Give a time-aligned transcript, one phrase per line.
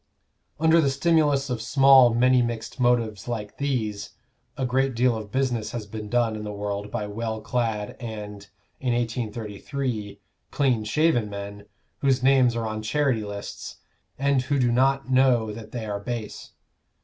[0.59, 4.15] Under the stimulus of small many mixed motives like these,
[4.57, 8.47] a great deal of business has been done in the world by well clad and,
[8.79, 10.19] in 1833,
[10.49, 11.67] clean shaven men,
[11.99, 13.75] whose names are on charity lists,
[14.17, 16.51] and who do not know that they are base.